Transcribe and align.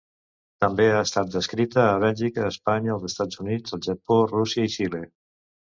També 0.63 0.87
ha 0.93 1.03
estat 1.07 1.29
descrita 1.35 1.83
a 1.91 2.01
Bèlgica, 2.05 2.49
Espanya, 2.55 2.97
els 2.97 3.07
Estats 3.11 3.45
Units, 3.45 3.79
el 3.79 3.87
Japó, 3.91 4.23
Rússia 4.35 4.69
i 4.71 4.77
Xile. 4.81 5.07